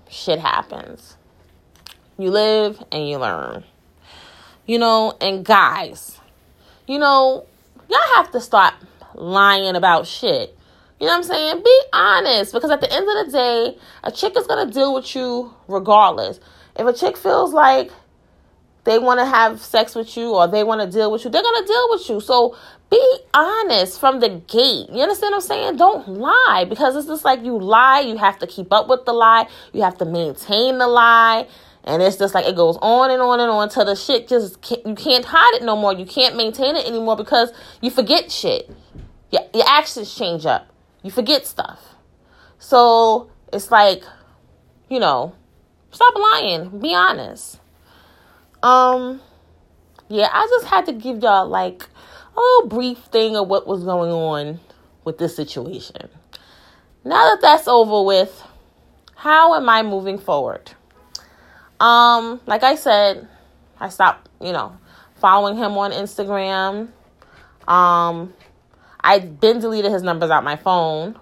shit 0.09 0.39
happens. 0.39 1.17
You 2.19 2.31
live 2.31 2.83
and 2.93 3.09
you 3.09 3.19
learn. 3.19 3.65
You 4.67 4.79
know, 4.79 5.17
and 5.21 5.45
guys, 5.45 6.19
you 6.87 6.99
know, 6.99 7.45
y'all 7.89 8.15
have 8.15 8.31
to 8.33 8.41
stop 8.41 8.75
lying 9.15 9.77
about 9.77 10.07
shit. 10.07 10.57
You 11.05 11.11
know 11.11 11.19
what 11.19 11.31
I'm 11.31 11.35
saying? 11.35 11.63
Be 11.63 11.81
honest 11.93 12.55
because 12.55 12.71
at 12.71 12.81
the 12.81 12.91
end 12.91 13.07
of 13.07 13.27
the 13.27 13.33
day, 13.33 13.79
a 14.05 14.11
chick 14.11 14.39
is 14.39 14.47
going 14.47 14.67
to 14.67 14.73
deal 14.73 14.95
with 14.95 15.15
you 15.15 15.53
regardless. 15.69 16.41
If 16.77 16.87
a 16.87 16.95
chick 16.95 17.19
feels 17.19 17.53
like 17.53 17.91
they 18.85 18.99
want 18.99 19.21
to 19.21 19.27
have 19.27 19.61
sex 19.61 19.95
with 19.95 20.17
you 20.17 20.35
or 20.35 20.49
they 20.49 20.65
want 20.65 20.81
to 20.81 20.87
deal 20.87 21.13
with 21.13 21.23
you, 21.23 21.31
they're 21.31 21.43
going 21.43 21.63
to 21.63 21.69
deal 21.69 21.87
with 21.91 22.09
you. 22.09 22.21
So 22.23 22.57
be 22.89 23.19
honest 23.35 24.01
from 24.01 24.21
the 24.21 24.31
gate. 24.31 24.89
You 24.91 25.03
understand 25.03 25.33
what 25.33 25.35
I'm 25.35 25.41
saying? 25.43 25.77
Don't 25.77 26.09
lie 26.09 26.65
because 26.67 26.97
it's 26.97 27.07
just 27.07 27.23
like 27.23 27.45
you 27.45 27.59
lie, 27.59 28.01
you 28.01 28.17
have 28.17 28.39
to 28.39 28.47
keep 28.47 28.73
up 28.73 28.89
with 28.89 29.05
the 29.05 29.13
lie, 29.13 29.47
you 29.75 29.83
have 29.83 29.99
to 29.99 30.07
maintain 30.07 30.79
the 30.79 30.89
lie. 30.89 31.47
And 31.85 32.01
it's 32.01 32.17
just 32.17 32.33
like 32.33 32.47
it 32.47 32.57
goes 32.57 32.79
on 32.81 33.11
and 33.11 33.21
on 33.21 33.41
and 33.41 33.51
on 33.51 33.69
till 33.69 33.85
the 33.85 33.95
shit 33.95 34.27
just 34.27 34.63
can't, 34.63 34.87
you 34.87 34.95
can't 34.95 35.27
hide 35.27 35.57
it 35.57 35.65
no 35.65 35.77
more. 35.77 35.93
You 35.93 36.07
can't 36.07 36.35
maintain 36.35 36.77
it 36.77 36.87
anymore 36.87 37.19
because 37.19 37.53
you 37.83 37.91
forget 37.91 38.33
shit. 38.33 38.75
Your, 39.31 39.43
your 39.53 39.69
actions 39.69 40.15
change 40.15 40.47
up. 40.47 40.71
You 41.05 41.11
forget 41.11 41.47
stuff. 41.47 41.95
So 42.59 43.31
it's 43.53 43.71
like, 43.71 44.03
you 44.89 44.99
know, 44.99 45.35
stop 45.91 46.15
lying. 46.17 46.81
Be 46.81 46.95
honest. 46.95 47.61
Um, 48.63 49.21
yeah, 50.09 50.31
I 50.33 50.47
just 50.49 50.67
had 50.67 50.87
to 50.87 50.93
give 50.93 51.23
y'all 51.23 51.47
like 51.47 51.83
a 52.35 52.41
little 52.41 52.69
brief 52.69 52.99
thing 52.99 53.37
of 53.37 53.49
what 53.49 53.67
was 53.67 53.85
going 53.85 54.11
on 54.11 54.61
with 55.05 55.19
this 55.19 55.37
situation. 55.37 56.09
Now 57.05 57.31
that 57.31 57.39
that's 57.43 57.69
over 57.69 58.03
with, 58.03 58.43
how 59.15 59.55
am 59.55 59.69
I 59.69 59.83
moving 59.83 60.17
forward? 60.17 60.73
Um, 61.81 62.41
like 62.47 62.63
I 62.63 62.77
said, 62.77 63.29
I 63.79 63.91
stopped, 63.91 64.31
you 64.41 64.53
know, 64.53 64.79
following 65.17 65.59
him 65.59 65.77
on 65.77 65.93
Instagram. 65.93 66.89
Um, 67.69 68.33
I'd 69.05 69.39
been 69.39 69.61
deleted 69.61 69.93
his 69.93 70.03
numbers 70.03 70.31
out 70.31 70.43
my 70.43 70.57
phone. 70.57 71.17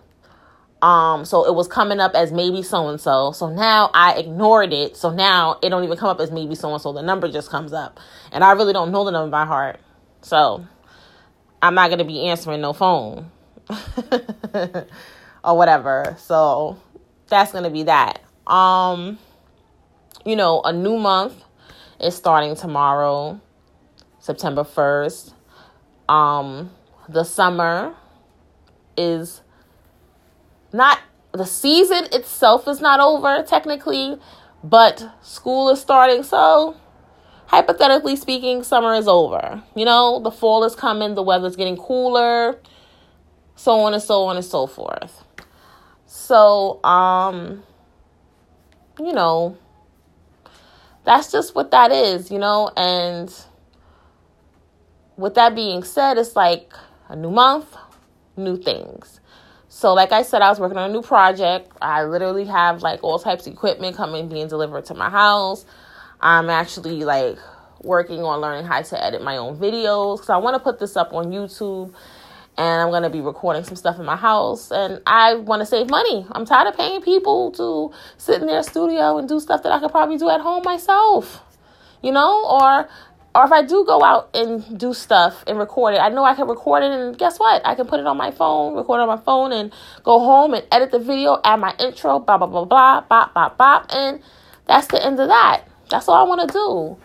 Um, 0.80 1.24
so 1.24 1.46
it 1.46 1.54
was 1.54 1.68
coming 1.68 2.00
up 2.00 2.14
as 2.14 2.32
maybe 2.32 2.62
so 2.62 2.88
and 2.88 3.00
so. 3.00 3.32
So 3.32 3.50
now 3.52 3.90
I 3.92 4.14
ignored 4.14 4.72
it. 4.72 4.96
So 4.96 5.10
now 5.10 5.58
it 5.62 5.68
don't 5.68 5.84
even 5.84 5.98
come 5.98 6.08
up 6.08 6.20
as 6.20 6.30
maybe 6.30 6.54
so 6.54 6.72
and 6.72 6.80
so. 6.80 6.92
The 6.92 7.02
number 7.02 7.30
just 7.30 7.50
comes 7.50 7.72
up. 7.72 8.00
And 8.30 8.42
I 8.42 8.52
really 8.52 8.72
don't 8.72 8.92
know 8.92 9.04
the 9.04 9.10
number 9.10 9.30
by 9.30 9.44
heart. 9.44 9.80
So 10.22 10.66
I'm 11.60 11.74
not 11.74 11.90
gonna 11.90 12.04
be 12.04 12.26
answering 12.28 12.62
no 12.62 12.72
phone. 12.72 13.30
or 15.44 15.56
whatever. 15.56 16.16
So 16.18 16.80
that's 17.28 17.52
gonna 17.52 17.70
be 17.70 17.82
that. 17.82 18.22
Um 18.46 19.18
you 20.24 20.36
know, 20.36 20.62
a 20.62 20.72
new 20.72 20.98
month 20.98 21.34
is 22.00 22.14
starting 22.14 22.54
tomorrow, 22.54 23.40
September 24.20 24.62
1st. 24.62 25.32
Um, 26.08 26.70
the 27.08 27.24
summer 27.24 27.94
is 28.96 29.42
not 30.72 31.00
the 31.32 31.46
season 31.46 32.06
itself 32.12 32.68
is 32.68 32.80
not 32.80 33.00
over 33.00 33.42
technically, 33.42 34.18
but 34.62 35.10
school 35.22 35.70
is 35.70 35.80
starting. 35.80 36.22
So, 36.22 36.76
hypothetically 37.46 38.16
speaking, 38.16 38.62
summer 38.62 38.94
is 38.94 39.08
over. 39.08 39.62
You 39.74 39.84
know, 39.84 40.20
the 40.20 40.30
fall 40.30 40.64
is 40.64 40.74
coming, 40.74 41.14
the 41.14 41.22
weather's 41.22 41.56
getting 41.56 41.76
cooler, 41.76 42.58
so 43.56 43.80
on 43.80 43.94
and 43.94 44.02
so 44.02 44.24
on 44.24 44.36
and 44.36 44.44
so 44.44 44.66
forth. 44.66 45.24
So, 46.06 46.82
um, 46.84 47.62
you 48.98 49.12
know, 49.12 49.56
that's 51.04 51.32
just 51.32 51.54
what 51.54 51.70
that 51.70 51.90
is, 51.90 52.30
you 52.30 52.38
know? 52.38 52.70
And 52.76 53.34
with 55.16 55.34
that 55.34 55.54
being 55.54 55.82
said, 55.82 56.18
it's 56.18 56.36
like 56.36 56.72
a 57.12 57.16
new 57.16 57.30
month, 57.30 57.76
new 58.36 58.56
things. 58.56 59.20
So, 59.68 59.92
like 59.94 60.12
I 60.12 60.22
said, 60.22 60.42
I 60.42 60.48
was 60.48 60.58
working 60.58 60.78
on 60.78 60.90
a 60.90 60.92
new 60.92 61.02
project. 61.02 61.70
I 61.80 62.04
literally 62.04 62.46
have 62.46 62.82
like 62.82 63.04
all 63.04 63.18
types 63.18 63.46
of 63.46 63.52
equipment 63.52 63.96
coming, 63.96 64.28
being 64.28 64.48
delivered 64.48 64.86
to 64.86 64.94
my 64.94 65.10
house. 65.10 65.64
I'm 66.20 66.48
actually 66.50 67.04
like 67.04 67.38
working 67.82 68.22
on 68.22 68.40
learning 68.40 68.64
how 68.64 68.80
to 68.80 69.04
edit 69.04 69.22
my 69.22 69.36
own 69.36 69.58
videos 69.58 70.16
because 70.16 70.30
I 70.30 70.38
want 70.38 70.54
to 70.54 70.60
put 70.60 70.78
this 70.78 70.96
up 70.96 71.12
on 71.12 71.26
YouTube 71.26 71.92
and 72.56 72.82
I'm 72.82 72.90
going 72.90 73.02
to 73.02 73.10
be 73.10 73.20
recording 73.20 73.64
some 73.64 73.76
stuff 73.76 73.98
in 73.98 74.04
my 74.04 74.16
house 74.16 74.70
and 74.70 75.00
I 75.06 75.34
want 75.34 75.60
to 75.60 75.66
save 75.66 75.90
money. 75.90 76.26
I'm 76.32 76.44
tired 76.44 76.68
of 76.68 76.76
paying 76.76 77.02
people 77.02 77.50
to 77.52 77.92
sit 78.16 78.40
in 78.40 78.46
their 78.46 78.62
studio 78.62 79.18
and 79.18 79.28
do 79.28 79.40
stuff 79.40 79.62
that 79.64 79.72
I 79.72 79.80
could 79.80 79.90
probably 79.90 80.16
do 80.16 80.30
at 80.30 80.40
home 80.40 80.62
myself. 80.64 81.42
You 82.02 82.12
know, 82.12 82.44
or 82.46 82.88
or 83.34 83.44
if 83.44 83.52
I 83.52 83.62
do 83.62 83.84
go 83.86 84.02
out 84.02 84.30
and 84.34 84.78
do 84.78 84.92
stuff 84.92 85.42
and 85.46 85.58
record 85.58 85.94
it, 85.94 85.98
I 85.98 86.10
know 86.10 86.24
I 86.24 86.34
can 86.34 86.46
record 86.48 86.82
it 86.82 86.90
and 86.92 87.16
guess 87.16 87.38
what? 87.38 87.62
I 87.64 87.74
can 87.74 87.86
put 87.86 87.98
it 87.98 88.06
on 88.06 88.16
my 88.16 88.30
phone, 88.30 88.74
record 88.74 89.00
on 89.00 89.08
my 89.08 89.16
phone 89.16 89.52
and 89.52 89.72
go 90.04 90.18
home 90.18 90.52
and 90.54 90.66
edit 90.70 90.90
the 90.90 90.98
video, 90.98 91.40
add 91.42 91.60
my 91.60 91.74
intro, 91.78 92.18
blah 92.18 92.36
blah 92.36 92.46
blah 92.46 92.64
blah, 92.64 93.00
bop 93.00 93.32
bop 93.32 93.56
bop 93.56 93.86
and 93.90 94.20
that's 94.66 94.86
the 94.88 95.04
end 95.04 95.18
of 95.18 95.28
that. 95.28 95.62
That's 95.90 96.08
all 96.08 96.24
I 96.24 96.28
want 96.28 96.48
to 96.48 96.52
do. 96.52 96.96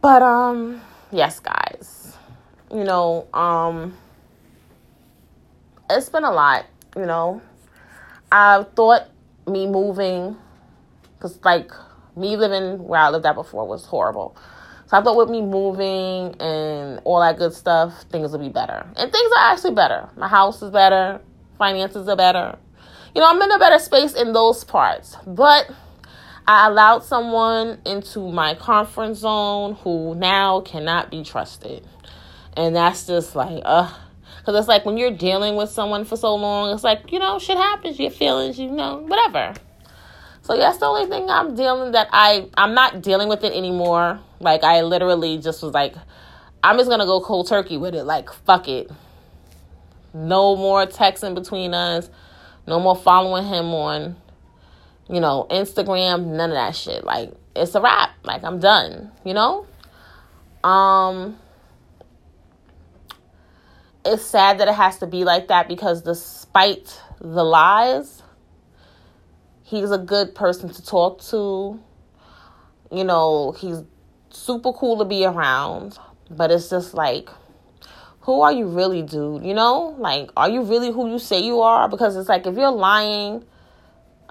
But 0.00 0.22
um 0.22 0.82
yes, 1.10 1.40
guys. 1.40 2.16
You 2.70 2.84
know, 2.84 3.26
um 3.32 3.96
it's 5.88 6.08
been 6.08 6.24
a 6.24 6.32
lot, 6.32 6.66
you 6.96 7.06
know. 7.06 7.40
I 8.30 8.64
thought 8.74 9.08
me 9.46 9.66
moving, 9.66 10.36
because 11.14 11.38
like 11.44 11.70
me 12.16 12.36
living 12.36 12.86
where 12.86 13.00
I 13.00 13.10
lived 13.10 13.24
at 13.24 13.34
before 13.34 13.66
was 13.66 13.86
horrible. 13.86 14.36
So 14.86 14.96
I 14.96 15.02
thought 15.02 15.16
with 15.16 15.28
me 15.28 15.42
moving 15.42 16.40
and 16.40 17.00
all 17.04 17.20
that 17.20 17.38
good 17.38 17.52
stuff, 17.52 18.02
things 18.10 18.32
would 18.32 18.40
be 18.40 18.48
better. 18.48 18.86
And 18.96 19.12
things 19.12 19.32
are 19.36 19.52
actually 19.52 19.74
better. 19.74 20.08
My 20.16 20.28
house 20.28 20.62
is 20.62 20.70
better, 20.70 21.20
finances 21.58 22.08
are 22.08 22.16
better. 22.16 22.56
You 23.14 23.20
know, 23.20 23.30
I'm 23.30 23.40
in 23.42 23.50
a 23.50 23.58
better 23.58 23.78
space 23.78 24.14
in 24.14 24.32
those 24.32 24.62
parts. 24.62 25.16
But 25.26 25.70
I 26.46 26.68
allowed 26.68 27.02
someone 27.02 27.80
into 27.84 28.30
my 28.30 28.54
comfort 28.54 29.14
zone 29.14 29.74
who 29.74 30.14
now 30.14 30.60
cannot 30.60 31.10
be 31.10 31.24
trusted. 31.24 31.86
And 32.56 32.76
that's 32.76 33.06
just 33.06 33.34
like, 33.34 33.62
ugh 33.64 33.92
because 34.46 34.60
it's 34.60 34.68
like 34.68 34.86
when 34.86 34.96
you're 34.96 35.10
dealing 35.10 35.56
with 35.56 35.70
someone 35.70 36.04
for 36.04 36.16
so 36.16 36.36
long, 36.36 36.72
it's 36.72 36.84
like, 36.84 37.10
you 37.10 37.18
know, 37.18 37.40
shit 37.40 37.56
happens, 37.56 37.98
you 37.98 38.08
get 38.08 38.16
feelings, 38.16 38.60
you 38.60 38.70
know, 38.70 38.98
whatever. 38.98 39.54
So 40.42 40.56
that's 40.56 40.78
the 40.78 40.86
only 40.86 41.06
thing 41.10 41.28
I'm 41.28 41.56
dealing 41.56 41.90
that 41.92 42.08
I 42.12 42.48
I'm 42.56 42.72
not 42.72 43.02
dealing 43.02 43.28
with 43.28 43.42
it 43.42 43.52
anymore. 43.52 44.20
Like 44.40 44.64
I 44.64 44.82
literally 44.82 45.38
just 45.38 45.62
was 45.62 45.72
like, 45.72 45.94
I'm 46.62 46.76
just 46.76 46.90
gonna 46.90 47.06
go 47.06 47.20
cold 47.20 47.48
turkey 47.48 47.76
with 47.78 47.94
it. 47.94 48.04
Like 48.04 48.30
fuck 48.32 48.68
it. 48.68 48.90
No 50.12 50.56
more 50.56 50.86
texting 50.86 51.34
between 51.34 51.74
us. 51.74 52.10
No 52.66 52.80
more 52.80 52.96
following 52.96 53.44
him 53.44 53.66
on, 53.66 54.16
you 55.08 55.20
know, 55.20 55.46
Instagram. 55.50 56.26
None 56.26 56.50
of 56.50 56.56
that 56.56 56.74
shit. 56.74 57.04
Like 57.04 57.32
it's 57.54 57.74
a 57.74 57.80
wrap. 57.80 58.10
Like 58.24 58.44
I'm 58.44 58.58
done. 58.58 59.12
You 59.24 59.34
know. 59.34 59.66
Um 60.64 61.38
it's 64.04 64.24
sad 64.24 64.58
that 64.58 64.68
it 64.68 64.74
has 64.74 64.98
to 64.98 65.06
be 65.06 65.24
like 65.24 65.48
that 65.48 65.68
because 65.68 66.02
despite 66.02 67.00
the 67.20 67.42
lies, 67.42 68.22
he's 69.62 69.90
a 69.90 69.98
good 69.98 70.34
person 70.34 70.72
to 70.72 70.84
talk 70.84 71.22
to. 71.22 71.80
You 72.92 73.04
know, 73.04 73.52
he's 73.52 73.82
super 74.36 74.72
cool 74.72 74.98
to 74.98 75.04
be 75.04 75.24
around, 75.24 75.98
but 76.30 76.50
it's 76.50 76.70
just 76.70 76.94
like 76.94 77.28
who 78.20 78.40
are 78.40 78.52
you 78.52 78.66
really, 78.66 79.02
dude? 79.02 79.44
You 79.44 79.54
know? 79.54 79.94
Like 79.98 80.30
are 80.36 80.48
you 80.48 80.62
really 80.62 80.90
who 80.90 81.10
you 81.10 81.18
say 81.18 81.40
you 81.40 81.60
are? 81.60 81.88
Because 81.88 82.16
it's 82.16 82.28
like 82.28 82.46
if 82.46 82.56
you're 82.56 82.70
lying 82.70 83.44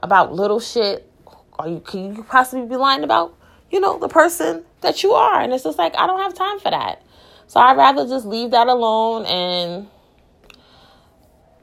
about 0.04 0.34
little 0.34 0.60
shit, 0.60 1.10
are 1.58 1.68
you 1.68 1.80
can 1.80 2.16
you 2.16 2.24
possibly 2.24 2.66
be 2.68 2.76
lying 2.76 3.04
about, 3.04 3.38
you 3.72 3.80
know, 3.80 3.98
the 3.98 4.10
person 4.10 4.64
that 4.82 5.02
you 5.02 5.14
are? 5.14 5.42
And 5.42 5.54
it's 5.54 5.64
just 5.64 5.78
like 5.78 5.96
I 5.98 6.08
don't 6.08 6.20
have 6.20 6.34
time 6.34 6.60
for 6.60 6.72
that. 6.72 7.02
So 7.48 7.60
I'd 7.60 7.78
rather 7.78 8.08
just 8.08 8.26
leave 8.26 8.52
that 8.52 8.68
alone 8.68 9.26
and 9.26 9.88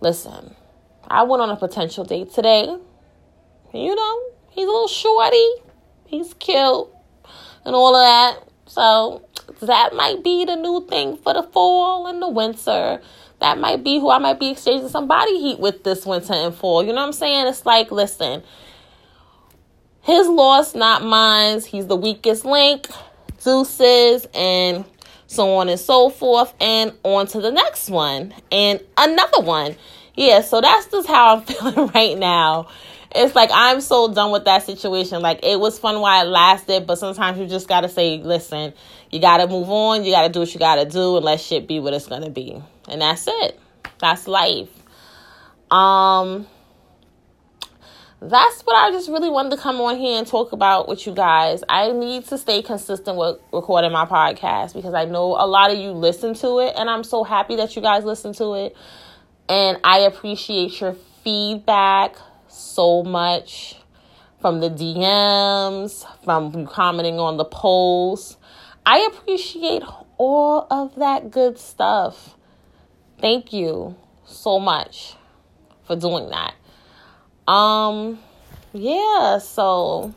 listen. 0.01 0.55
I 1.07 1.25
went 1.25 1.43
on 1.43 1.51
a 1.51 1.57
potential 1.57 2.05
date 2.05 2.33
today. 2.33 2.63
You 3.75 3.95
know, 3.95 4.23
he's 4.51 4.65
a 4.65 4.71
little 4.71 4.89
shorty. 4.89 5.49
He's 6.07 6.35
cute 6.35 6.89
and 7.65 7.75
all 7.75 7.95
of 7.95 8.05
that. 8.05 8.49
So 8.67 9.23
that 9.61 9.95
might 9.95 10.25
be 10.25 10.45
the 10.45 10.57
new 10.57 10.87
thing 10.89 11.17
for 11.17 11.35
the 11.35 11.43
fall 11.43 12.07
and 12.07 12.21
the 12.21 12.29
winter. 12.29 13.01
That 13.41 13.59
might 13.59 13.83
be 13.83 13.99
who 13.99 14.11
I 14.11 14.19
might 14.19 14.39
be 14.39 14.51
exchanging 14.51 14.89
some 14.89 15.09
body 15.09 15.39
heat 15.39 15.59
with 15.59 15.83
this 15.85 16.07
winter 16.07 16.33
and 16.33 16.55
fall. 16.55 16.83
You 16.83 16.91
know 16.91 17.01
what 17.01 17.07
I'm 17.07 17.13
saying? 17.13 17.49
It's 17.49 17.67
like, 17.67 17.91
listen, 17.91 18.43
his 20.03 20.29
loss, 20.29 20.75
not 20.75 21.05
mine. 21.05 21.61
He's 21.61 21.87
the 21.87 21.97
weakest 21.97 22.45
link. 22.45 22.89
Deuces 23.43 24.27
and 24.35 24.85
so 25.27 25.57
on 25.57 25.69
and 25.69 25.81
so 25.81 26.09
forth. 26.09 26.55
And 26.61 26.93
on 27.03 27.27
to 27.29 27.41
the 27.41 27.51
next 27.51 27.91
one. 27.91 28.33
And 28.53 28.81
another 28.97 29.43
one. 29.43 29.77
Yeah, 30.15 30.43
so 30.43 30.61
that's 30.61 30.87
just 30.87 31.09
how 31.09 31.37
I'm 31.37 31.43
feeling 31.45 31.89
right 31.89 32.17
now 32.17 32.69
it's 33.15 33.35
like 33.35 33.51
I'm 33.53 33.81
so 33.81 34.13
done 34.13 34.31
with 34.33 34.45
that 34.45 34.65
situation. 34.65 35.23
Like 35.23 35.41
it 35.43 35.59
was 35.59 35.79
fun 35.79 36.01
while 36.01 36.27
it 36.27 36.31
lasted, 36.31 36.87
but 36.87 36.97
sometimes 36.97 37.39
you 37.39 37.47
just 37.47 37.69
gotta 37.69 37.89
say, 37.89 38.19
listen, 38.19 38.73
you 39.11 39.21
gotta 39.21 39.47
move 39.47 39.69
on, 39.71 40.05
you 40.05 40.13
gotta 40.13 40.29
do 40.29 40.41
what 40.41 40.53
you 40.53 40.61
gotta 40.61 40.85
do, 40.85 41.17
and 41.17 41.25
let 41.25 41.41
shit 41.41 41.67
be 41.67 41.81
what 41.81 41.95
it's 41.95 42.07
gonna 42.07 42.31
be. 42.31 42.63
And 42.89 43.01
that's 43.01 43.27
it. 43.29 43.59
That's 43.99 44.27
life. 44.27 44.71
Um 45.71 46.47
that's 48.21 48.61
what 48.63 48.77
I 48.77 48.93
just 48.93 49.09
really 49.09 49.31
wanted 49.31 49.51
to 49.51 49.57
come 49.57 49.81
on 49.81 49.97
here 49.97 50.17
and 50.17 50.25
talk 50.25 50.53
about 50.53 50.87
with 50.87 51.07
you 51.09 51.13
guys. 51.13 51.65
I 51.69 51.91
need 51.91 52.25
to 52.27 52.39
stay 52.39 52.63
consistent 52.63 53.17
with 53.17 53.39
recording 53.53 53.91
my 53.91 54.07
podcast 54.07 54.75
because 54.75 54.95
I 54.95 55.07
know 55.07 55.35
a 55.37 55.47
lot 55.47 55.73
of 55.73 55.79
you 55.79 55.91
listen 55.91 56.35
to 56.35 56.61
it, 56.61 56.75
and 56.77 56.89
I'm 56.89 57.03
so 57.03 57.25
happy 57.25 57.57
that 57.57 57.75
you 57.75 57.83
guys 57.83 58.05
listen 58.05 58.33
to 58.35 58.55
it. 58.55 58.77
And 59.49 59.79
I 59.83 60.01
appreciate 60.01 60.81
your 60.81 60.95
feedback 61.25 62.15
so 62.53 63.03
much 63.03 63.77
from 64.41 64.61
the 64.61 64.69
DMs, 64.69 66.05
from 66.25 66.67
commenting 66.67 67.19
on 67.19 67.37
the 67.37 67.45
polls. 67.45 68.37
I 68.85 69.09
appreciate 69.13 69.83
all 70.19 70.67
of 70.71 70.97
that 70.97 71.31
good 71.31 71.59
stuff. 71.59 72.37
Thank 73.21 73.53
you 73.53 73.95
so 74.25 74.59
much 74.59 75.15
for 75.85 75.97
doing 75.97 76.31
that. 76.31 76.55
Um 77.51 78.19
yeah, 78.73 79.39
so 79.39 80.13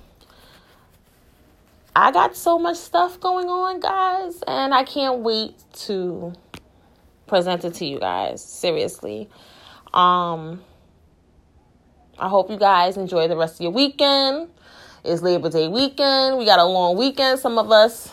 I 1.96 2.12
got 2.12 2.36
so 2.36 2.58
much 2.58 2.78
stuff 2.78 3.20
going 3.20 3.48
on, 3.48 3.80
guys, 3.80 4.42
and 4.48 4.74
I 4.74 4.84
can't 4.84 5.20
wait 5.20 5.56
to 5.86 6.34
present 7.28 7.64
it 7.66 7.76
to 7.76 7.86
you 7.86 8.00
guys. 8.00 8.44
Seriously. 8.44 9.30
Um 9.94 10.62
I 12.18 12.30
hope 12.30 12.50
you 12.50 12.58
guys 12.58 12.96
enjoy 12.96 13.28
the 13.28 13.36
rest 13.36 13.56
of 13.56 13.62
your 13.62 13.72
weekend. 13.72 14.50
It's 15.04 15.22
Labor 15.22 15.50
Day 15.50 15.68
weekend. 15.68 16.38
We 16.38 16.46
got 16.46 16.60
a 16.60 16.64
long 16.64 16.98
weekend. 16.98 17.40
Some 17.40 17.58
of 17.58 17.72
us 17.72 18.12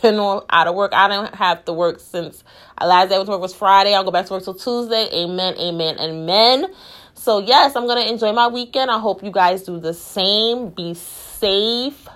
been 0.00 0.14
on 0.16 0.42
out 0.48 0.68
of 0.68 0.74
work. 0.74 0.92
I 0.94 1.08
don't 1.08 1.34
have 1.34 1.64
to 1.66 1.72
work 1.74 2.00
since 2.00 2.42
last 2.80 3.10
day 3.10 3.16
I 3.16 3.18
was 3.18 3.28
work 3.28 3.40
was 3.40 3.54
Friday. 3.54 3.94
I'll 3.94 4.04
go 4.04 4.10
back 4.10 4.26
to 4.26 4.32
work 4.32 4.44
till 4.44 4.54
Tuesday. 4.54 5.08
Amen, 5.12 5.54
amen, 5.58 5.98
amen. 6.00 6.74
So 7.12 7.40
yes, 7.40 7.76
I'm 7.76 7.86
gonna 7.86 8.02
enjoy 8.02 8.32
my 8.32 8.48
weekend. 8.48 8.90
I 8.90 8.98
hope 8.98 9.22
you 9.22 9.30
guys 9.30 9.62
do 9.64 9.78
the 9.78 9.92
same. 9.92 10.70
Be 10.70 10.94
safe. 10.94 12.08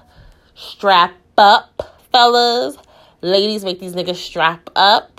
Strap 0.54 1.12
up, 1.36 1.98
fellas. 2.12 2.78
Ladies, 3.20 3.62
make 3.62 3.78
these 3.78 3.94
niggas 3.94 4.16
strap 4.16 4.70
up. 4.74 5.17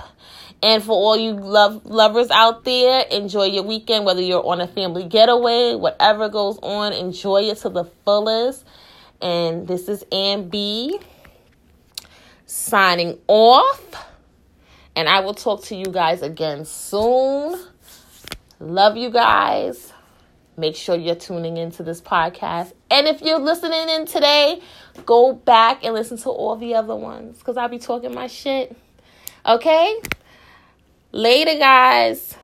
And 0.61 0.83
for 0.83 0.91
all 0.91 1.15
you 1.15 1.33
love 1.33 1.85
lovers 1.85 2.29
out 2.31 2.65
there, 2.65 3.05
enjoy 3.11 3.45
your 3.45 3.63
weekend, 3.63 4.05
whether 4.05 4.21
you're 4.21 4.45
on 4.45 4.59
a 4.59 4.67
family 4.67 5.05
getaway, 5.05 5.75
whatever 5.75 6.27
goes 6.27 6.59
on, 6.61 6.91
enjoy 6.91 7.43
it 7.43 7.59
to 7.59 7.69
the 7.69 7.85
fullest. 8.03 8.65
And 9.21 9.67
this 9.67 9.87
is 9.87 10.03
Ann 10.11 10.49
B 10.49 10.99
signing 12.45 13.17
off. 13.27 13.81
And 14.95 15.07
I 15.07 15.21
will 15.21 15.33
talk 15.33 15.63
to 15.65 15.75
you 15.75 15.85
guys 15.85 16.21
again 16.21 16.65
soon. 16.65 17.57
Love 18.59 18.97
you 18.97 19.11
guys. 19.11 19.93
Make 20.57 20.75
sure 20.75 20.97
you're 20.97 21.15
tuning 21.15 21.55
into 21.55 21.83
this 21.83 22.01
podcast. 22.01 22.73
And 22.91 23.07
if 23.07 23.21
you're 23.21 23.39
listening 23.39 23.87
in 23.87 24.05
today, 24.05 24.61
go 25.05 25.31
back 25.31 25.85
and 25.85 25.93
listen 25.93 26.17
to 26.17 26.29
all 26.29 26.57
the 26.57 26.75
other 26.75 26.97
ones 26.97 27.37
because 27.37 27.55
I'll 27.55 27.69
be 27.69 27.79
talking 27.79 28.13
my 28.13 28.27
shit. 28.27 28.75
Okay? 29.45 30.01
Later, 31.11 31.57
guys. 31.57 32.35